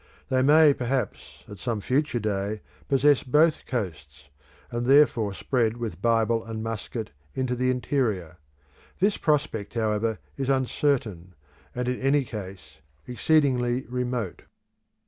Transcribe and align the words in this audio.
They 0.29 0.41
may 0.41 0.73
perhaps 0.73 1.43
at 1.47 1.59
some 1.59 1.79
future 1.79 2.19
day 2.19 2.61
possess 2.87 3.21
both 3.21 3.67
coasts, 3.67 4.29
and 4.71 4.87
thence 4.87 5.13
spread 5.37 5.77
with 5.77 6.01
Bible 6.01 6.43
and 6.43 6.63
musket 6.63 7.11
into 7.35 7.55
the 7.55 7.69
interior. 7.69 8.37
This 8.97 9.17
prospect, 9.17 9.75
however, 9.75 10.17
is 10.37 10.49
uncertain, 10.49 11.35
and 11.75 11.87
in 11.87 12.01
any 12.01 12.23
case 12.23 12.79
exceedingly 13.07 13.83
remote. 13.89 14.41